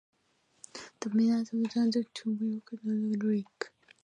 The 1.01 1.09
winners 1.09 1.53
of 1.53 1.71
Series 1.71 2.07
Two 2.15 2.31
were 2.31 2.37
Brooke 2.79 2.79
and 2.85 3.23
Eric. 3.23 3.71